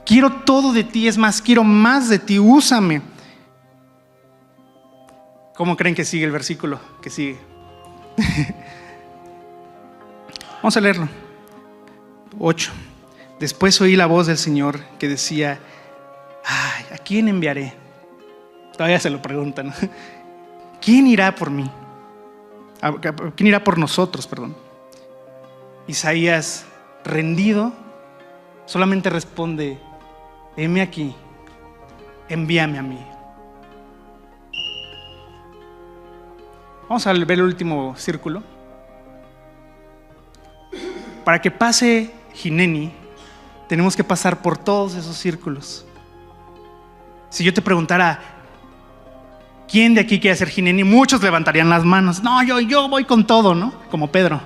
[0.06, 3.02] quiero todo de ti, es más, quiero más de ti, úsame.
[5.56, 6.80] ¿Cómo creen que sigue el versículo?
[7.02, 7.38] Que sigue.
[10.56, 11.08] Vamos a leerlo.
[12.38, 12.72] 8.
[13.40, 15.58] Después oí la voz del Señor que decía,
[16.44, 17.74] Ay, ¿a quién enviaré?
[18.72, 19.72] Todavía se lo preguntan.
[20.80, 21.70] ¿Quién irá por mí?
[23.36, 24.54] ¿Quién irá por nosotros, perdón?
[25.86, 26.66] Isaías,
[27.04, 27.72] rendido,
[28.66, 29.78] solamente responde,
[30.56, 31.14] heme aquí,
[32.28, 32.98] envíame a mí.
[36.88, 38.42] Vamos a ver el último círculo.
[41.24, 42.92] Para que pase Gineni,
[43.66, 45.86] tenemos que pasar por todos esos círculos.
[47.30, 48.33] Si yo te preguntara,
[49.68, 50.84] ¿quién de aquí quiere ser Gineni?
[50.84, 52.22] Muchos levantarían las manos.
[52.22, 53.74] No, yo, yo voy con todo, ¿no?
[53.90, 54.40] Como Pedro.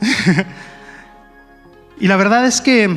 [2.00, 2.96] y la verdad es que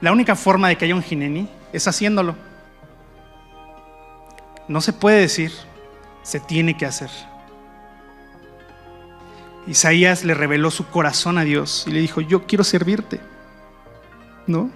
[0.00, 2.34] la única forma de que haya un Gineni es haciéndolo.
[4.68, 5.52] No se puede decir,
[6.22, 7.10] se tiene que hacer.
[9.66, 13.20] Isaías le reveló su corazón a Dios y le dijo, yo quiero servirte.
[14.46, 14.70] ¿No?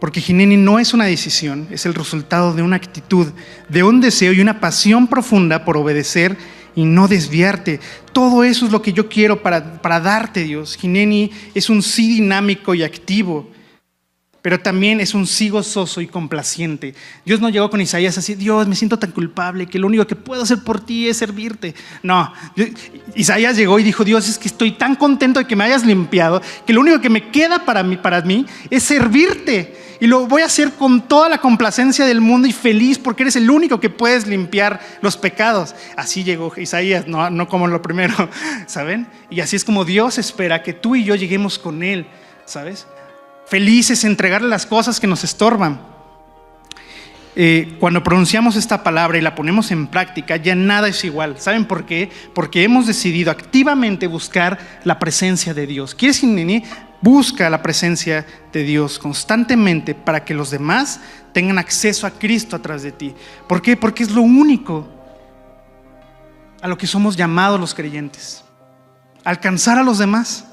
[0.00, 3.28] Porque Gineni no es una decisión, es el resultado de una actitud,
[3.68, 6.36] de un deseo y una pasión profunda por obedecer
[6.74, 7.80] y no desviarte.
[8.12, 10.76] Todo eso es lo que yo quiero para, darte, Dios.
[10.76, 13.48] Gineni es un sí dinámico y activo
[14.44, 16.94] pero también es un sí gozoso y complaciente.
[17.24, 20.16] Dios no llegó con Isaías así, Dios, me siento tan culpable que lo único que
[20.16, 21.74] puedo hacer por ti es servirte.
[22.02, 22.30] No,
[23.14, 26.42] Isaías llegó y dijo, Dios, es que estoy tan contento de que me hayas limpiado,
[26.66, 29.78] que lo único que me queda para mí, para mí es servirte.
[29.98, 33.36] Y lo voy a hacer con toda la complacencia del mundo y feliz porque eres
[33.36, 35.74] el único que puedes limpiar los pecados.
[35.96, 38.28] Así llegó Isaías, no, no como lo primero,
[38.66, 39.06] ¿saben?
[39.30, 42.06] Y así es como Dios espera que tú y yo lleguemos con Él,
[42.44, 42.86] ¿sabes?
[43.46, 45.94] Felices, entregarle las cosas que nos estorban.
[47.36, 51.40] Eh, cuando pronunciamos esta palabra y la ponemos en práctica, ya nada es igual.
[51.40, 52.10] ¿Saben por qué?
[52.32, 55.94] Porque hemos decidido activamente buscar la presencia de Dios.
[55.94, 56.62] ¿Quieres ir,
[57.00, 61.00] Busca la presencia de Dios constantemente para que los demás
[61.34, 63.14] tengan acceso a Cristo a través de ti.
[63.46, 63.76] ¿Por qué?
[63.76, 64.88] Porque es lo único
[66.62, 68.42] a lo que somos llamados los creyentes.
[69.22, 70.46] Alcanzar a los demás.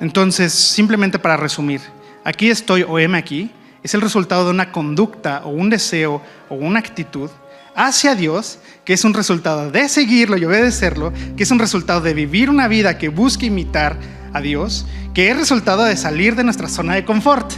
[0.00, 1.82] Entonces, simplemente para resumir,
[2.24, 3.50] aquí estoy o heme aquí,
[3.82, 7.30] es el resultado de una conducta o un deseo o una actitud
[7.74, 12.14] hacia Dios, que es un resultado de seguirlo y obedecerlo, que es un resultado de
[12.14, 13.98] vivir una vida que busca imitar
[14.32, 17.52] a Dios, que es resultado de salir de nuestra zona de confort.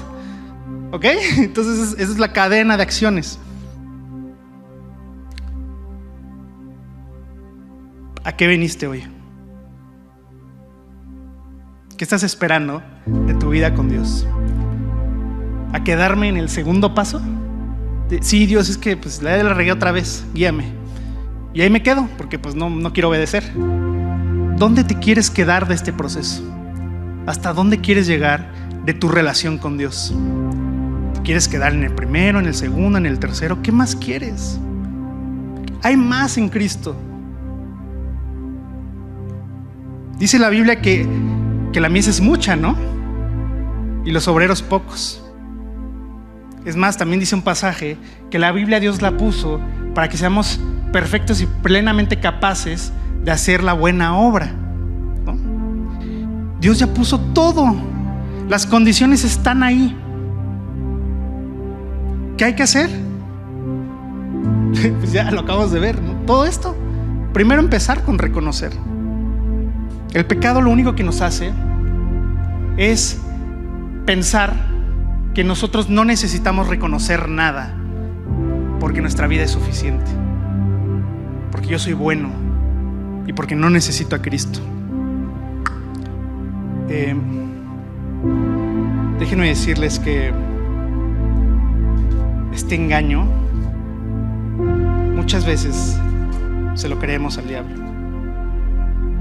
[0.91, 1.05] ¿Ok?
[1.39, 3.39] Entonces esa es la cadena de acciones.
[8.25, 9.05] ¿A qué viniste hoy?
[12.03, 14.27] ¿Qué estás esperando de tu vida con Dios?
[15.73, 17.23] ¿A quedarme en el segundo paso?
[18.23, 20.65] Sí, Dios, es que pues la regué otra vez, guíame.
[21.55, 23.45] Y ahí me quedo, porque pues no, no quiero obedecer.
[23.55, 26.43] ¿Dónde te quieres quedar de este proceso?
[27.25, 28.53] ¿Hasta dónde quieres llegar
[28.85, 30.13] de tu relación con Dios?
[31.15, 33.63] ¿Te quieres quedar en el primero, en el segundo, en el tercero?
[33.63, 34.59] ¿Qué más quieres?
[35.85, 36.97] Hay más en Cristo.
[40.19, 41.07] Dice la Biblia que,
[41.73, 42.77] que la mies es mucha, ¿no?
[44.05, 45.23] Y los obreros pocos.
[46.65, 47.97] Es más, también dice un pasaje
[48.31, 49.61] que la Biblia Dios la puso
[49.95, 50.61] para que seamos
[50.93, 52.93] perfectos y plenamente capaces
[53.25, 54.55] de hacer la buena obra.
[56.61, 57.75] Dios ya puso todo.
[58.49, 59.97] Las condiciones están ahí.
[62.37, 62.89] ¿Qué hay que hacer?
[65.01, 66.77] pues ya lo acabamos de ver, Todo esto.
[67.33, 68.73] Primero empezar con reconocer.
[70.13, 71.53] El pecado lo único que nos hace
[72.77, 73.21] es
[74.07, 74.55] pensar
[75.35, 77.75] que nosotros no necesitamos reconocer nada
[78.81, 80.11] porque nuestra vida es suficiente.
[81.51, 82.31] Porque yo soy bueno
[83.27, 84.61] y porque no necesito a Cristo.
[86.89, 87.15] Eh,
[89.19, 90.33] déjenme decirles que
[92.53, 93.25] este engaño
[95.15, 95.99] muchas veces
[96.75, 97.77] se lo creemos al diablo.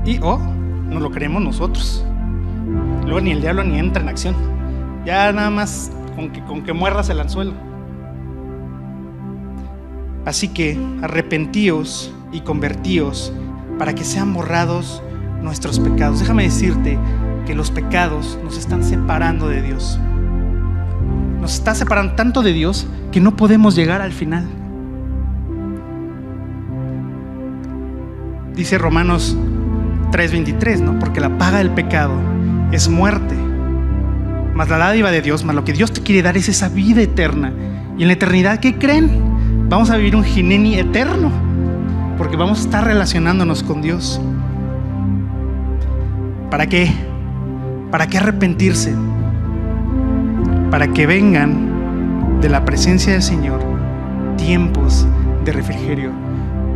[0.03, 2.05] Y o no lo creemos nosotros.
[3.19, 4.35] Ni el diablo ni entra en acción.
[5.05, 7.53] Ya nada más con que, con que muerdas el anzuelo.
[10.25, 13.33] Así que arrepentíos y convertíos
[13.79, 15.03] para que sean borrados
[15.41, 16.19] nuestros pecados.
[16.19, 16.97] Déjame decirte
[17.45, 19.99] que los pecados nos están separando de Dios.
[21.41, 24.45] Nos está separando tanto de Dios que no podemos llegar al final.
[28.55, 29.35] Dice Romanos
[30.11, 30.99] 3:23, ¿no?
[30.99, 32.13] Porque la paga del pecado
[32.71, 33.35] es muerte.
[34.53, 37.01] Más la dádiva de Dios, más lo que Dios te quiere dar es esa vida
[37.01, 37.53] eterna.
[37.97, 39.67] Y en la eternidad, ¿qué creen?
[39.69, 41.31] Vamos a vivir un gineni eterno,
[42.17, 44.21] porque vamos a estar relacionándonos con Dios.
[46.49, 46.91] ¿Para qué?
[47.91, 48.93] ¿Para qué arrepentirse?
[50.69, 53.61] Para que vengan de la presencia del Señor
[54.37, 55.07] tiempos
[55.45, 56.11] de refrigerio.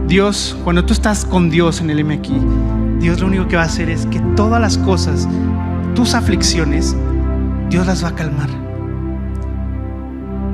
[0.08, 2.40] Dios, cuando tú estás con Dios en el M aquí,
[3.00, 5.28] Dios lo único que va a hacer es que todas las cosas,
[5.96, 6.96] tus aflicciones,
[7.70, 8.50] Dios las va a calmar.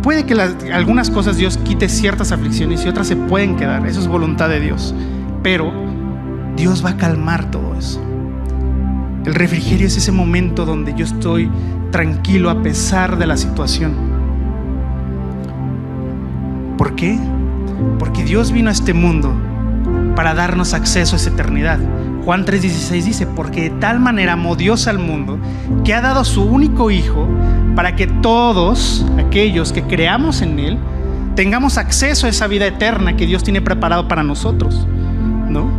[0.01, 0.33] Puede que
[0.73, 3.85] algunas cosas Dios quite ciertas aflicciones y otras se pueden quedar.
[3.85, 4.95] Eso es voluntad de Dios.
[5.43, 5.71] Pero
[6.55, 8.01] Dios va a calmar todo eso.
[9.25, 11.51] El refrigerio es ese momento donde yo estoy
[11.91, 13.93] tranquilo a pesar de la situación.
[16.77, 17.19] ¿Por qué?
[17.99, 19.35] Porque Dios vino a este mundo
[20.15, 21.79] para darnos acceso a esa eternidad.
[22.25, 25.39] Juan 3:16 dice, porque de tal manera amó Dios al mundo
[25.83, 27.27] que ha dado su único Hijo
[27.75, 30.77] para que todos aquellos que creamos en Él
[31.35, 34.87] tengamos acceso a esa vida eterna que Dios tiene preparado para nosotros.
[35.49, 35.69] ¿No?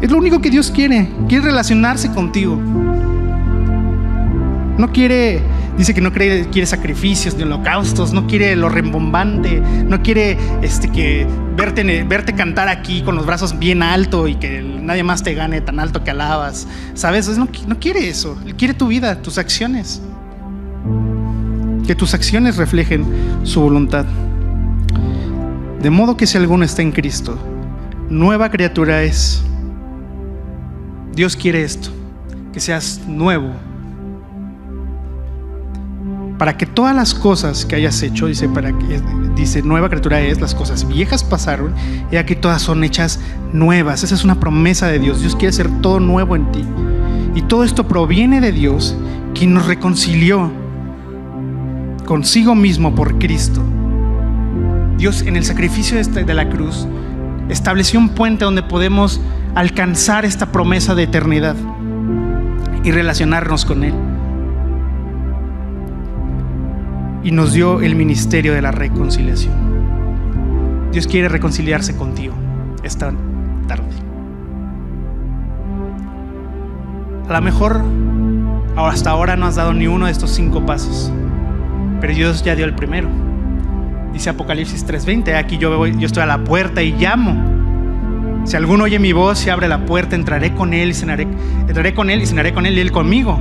[0.00, 2.58] Es lo único que Dios quiere, quiere relacionarse contigo.
[4.78, 5.42] No quiere
[5.80, 11.26] Dice que no quiere sacrificios ni holocaustos, no quiere lo rembombante, no quiere este, que
[11.56, 15.62] verte, verte cantar aquí con los brazos bien alto y que nadie más te gane
[15.62, 16.68] tan alto que alabas.
[16.92, 17.28] ¿Sabes?
[17.38, 18.36] No, no quiere eso.
[18.44, 20.02] Él quiere tu vida, tus acciones.
[21.86, 23.06] Que tus acciones reflejen
[23.44, 24.04] su voluntad.
[25.80, 27.38] De modo que si alguno está en Cristo,
[28.10, 29.42] nueva criatura es.
[31.14, 31.88] Dios quiere esto,
[32.52, 33.69] que seas nuevo
[36.40, 38.72] para que todas las cosas que hayas hecho, dice, para
[39.36, 41.74] dice, nueva criatura es, las cosas viejas pasaron
[42.10, 43.20] y aquí todas son hechas
[43.52, 44.04] nuevas.
[44.04, 45.20] Esa es una promesa de Dios.
[45.20, 46.64] Dios quiere hacer todo nuevo en ti.
[47.34, 48.96] Y todo esto proviene de Dios,
[49.34, 50.50] quien nos reconcilió
[52.06, 53.60] consigo mismo por Cristo.
[54.96, 56.88] Dios en el sacrificio de la cruz
[57.50, 59.20] estableció un puente donde podemos
[59.54, 61.56] alcanzar esta promesa de eternidad
[62.82, 64.09] y relacionarnos con Él
[67.22, 69.54] y nos dio el ministerio de la reconciliación.
[70.92, 72.34] Dios quiere reconciliarse contigo
[72.82, 73.12] esta
[73.66, 73.84] tarde.
[77.28, 77.82] A lo mejor
[78.76, 81.12] hasta ahora no has dado ni uno de estos cinco pasos,
[82.00, 83.08] pero Dios ya dio el primero.
[84.12, 87.60] Dice Apocalipsis 3:20, aquí yo, yo estoy a la puerta y llamo.
[88.44, 91.28] Si alguno oye mi voz y abre la puerta, entraré con él y cenaré,
[91.68, 93.38] entraré con él y cenaré con él y él conmigo.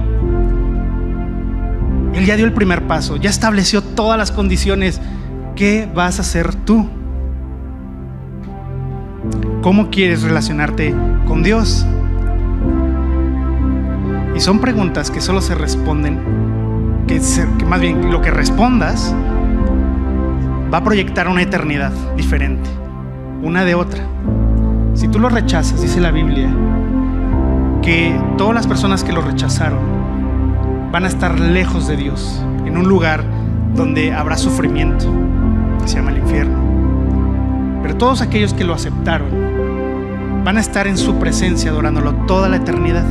[2.13, 4.99] Él ya dio el primer paso, ya estableció todas las condiciones.
[5.55, 6.87] ¿Qué vas a hacer tú?
[9.61, 10.95] ¿Cómo quieres relacionarte
[11.27, 11.85] con Dios?
[14.35, 16.17] Y son preguntas que solo se responden,
[17.07, 17.21] que,
[17.65, 19.13] más bien lo que respondas
[20.73, 22.69] va a proyectar una eternidad diferente.
[23.41, 24.03] una de otra.
[24.93, 26.49] Si tú lo rechazas, dice la Biblia,
[27.81, 29.79] que todas las personas que lo rechazaron
[30.91, 33.23] van a estar lejos de Dios, en un lugar
[33.75, 35.05] donde habrá sufrimiento,
[35.81, 36.57] que se llama el infierno.
[37.81, 39.29] Pero todos aquellos que lo aceptaron
[40.43, 43.05] van a estar en su presencia adorándolo toda la eternidad.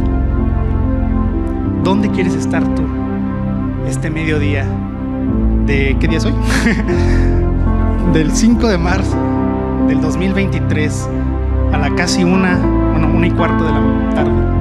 [1.85, 2.83] ¿Dónde quieres estar tú
[3.87, 4.67] este mediodía
[5.67, 6.35] de qué día es hoy?
[8.13, 9.17] del 5 de marzo
[9.87, 11.09] del 2023
[11.73, 14.58] a la casi una, bueno, una y cuarto de la tarde.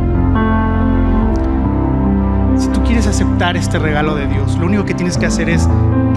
[3.18, 5.68] Aceptar este regalo de Dios, lo único que tienes que hacer es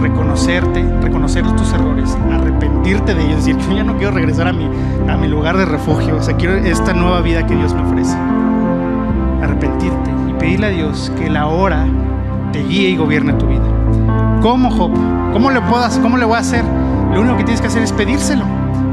[0.03, 4.69] reconocerte, reconocer tus errores, arrepentirte de ellos, decir, yo ya no quiero regresar a mi,
[5.09, 8.15] a mi lugar de refugio, o sea, quiero esta nueva vida que Dios me ofrece.
[9.43, 11.87] Arrepentirte y pedirle a Dios que la hora
[12.53, 13.65] te guíe y gobierne tu vida.
[14.43, 14.93] ¿Cómo, Job?
[15.33, 16.67] ¿Cómo le, puedo, ¿Cómo le voy a hacer?
[17.15, 18.45] Lo único que tienes que hacer es pedírselo.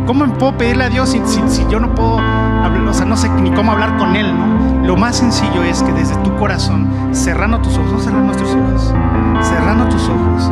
[0.05, 3.27] ¿Cómo puedo pedirle a Dios si, si, yo no puedo hablar, o sea, no sé
[3.27, 4.66] ni cómo hablar con Él, ¿no?
[4.87, 8.93] Lo más sencillo es que desde tu corazón, cerrando tus ojos, no nuestros ojos,
[9.41, 10.49] cerrando tus ojos,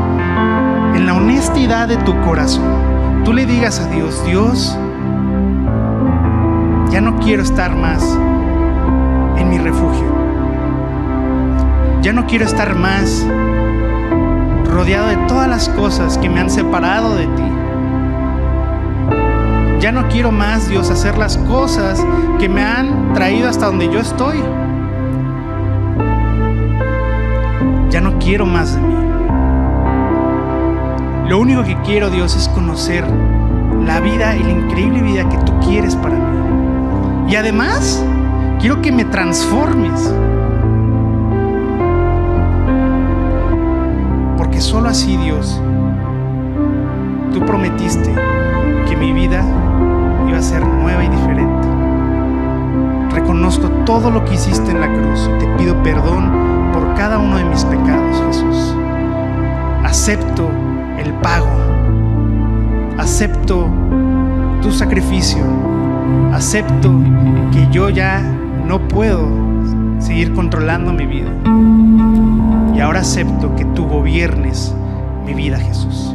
[0.94, 4.78] en la honestidad de tu corazón, tú le digas a Dios, Dios,
[6.90, 8.04] ya no quiero estar más
[9.38, 10.14] en mi refugio.
[12.02, 13.26] Ya no quiero estar más
[14.66, 17.65] rodeado de todas las cosas que me han separado de ti.
[19.86, 22.04] Ya no quiero más, Dios, hacer las cosas
[22.40, 24.40] que me han traído hasta donde yo estoy.
[27.92, 28.96] Ya no quiero más de mí.
[31.30, 33.06] Lo único que quiero, Dios, es conocer
[33.86, 37.32] la vida y la increíble vida que tú quieres para mí.
[37.32, 38.04] Y además,
[38.60, 40.12] quiero que me transformes.
[44.36, 45.62] Porque solo así, Dios,
[47.32, 48.16] tú prometiste
[48.90, 49.46] que mi vida
[50.38, 51.68] a ser nueva y diferente.
[53.12, 57.38] Reconozco todo lo que hiciste en la cruz y te pido perdón por cada uno
[57.38, 58.76] de mis pecados, Jesús.
[59.84, 60.50] Acepto
[60.98, 61.48] el pago.
[62.98, 63.68] Acepto
[64.62, 65.44] tu sacrificio.
[66.34, 66.92] Acepto
[67.52, 68.22] que yo ya
[68.68, 69.28] no puedo
[70.00, 71.32] seguir controlando mi vida.
[72.76, 74.76] Y ahora acepto que tú gobiernes
[75.26, 76.15] mi vida, Jesús.